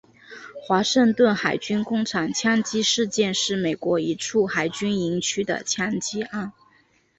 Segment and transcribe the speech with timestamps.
[0.59, 6.51] 华盛顿海军工厂枪击事件是美国一处海军营区的枪击案。